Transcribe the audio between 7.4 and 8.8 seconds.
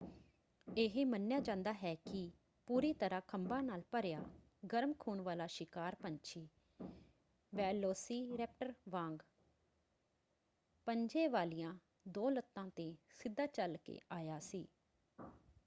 velociraptor